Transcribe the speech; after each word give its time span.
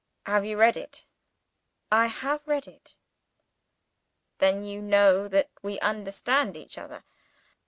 "Have 0.25 0.45
you 0.47 0.57
read 0.57 0.77
it?" 0.77 1.05
"I 1.91 2.07
have 2.07 2.47
read 2.47 2.65
it." 2.67 2.97
"Then 4.39 4.63
you 4.63 4.81
know 4.81 5.27
that 5.27 5.51
we 5.61 5.79
understand 5.79 6.57
each 6.57 6.79
other?" 6.79 7.03